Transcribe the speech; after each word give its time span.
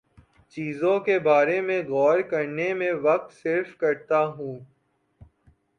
چیزوں 0.55 0.99
کے 0.99 1.17
بارے 1.19 1.59
میں 1.61 1.81
غور 1.83 2.19
کرنے 2.21 2.73
میں 2.73 2.91
وقت 3.01 3.33
صرف 3.33 3.75
کرتا 3.77 4.25
ہوں 4.27 4.59